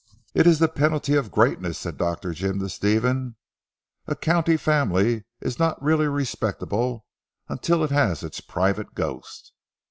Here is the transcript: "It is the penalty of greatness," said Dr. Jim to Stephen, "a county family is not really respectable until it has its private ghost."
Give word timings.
"It 0.33 0.47
is 0.47 0.57
the 0.57 0.67
penalty 0.67 1.13
of 1.13 1.29
greatness," 1.29 1.77
said 1.77 1.95
Dr. 1.95 2.33
Jim 2.33 2.57
to 2.61 2.69
Stephen, 2.69 3.35
"a 4.07 4.15
county 4.15 4.57
family 4.57 5.25
is 5.41 5.59
not 5.59 5.79
really 5.79 6.07
respectable 6.07 7.05
until 7.47 7.83
it 7.83 7.91
has 7.91 8.23
its 8.23 8.41
private 8.41 8.95
ghost." 8.95 9.53